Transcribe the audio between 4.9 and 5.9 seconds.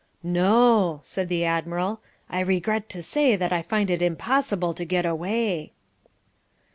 away."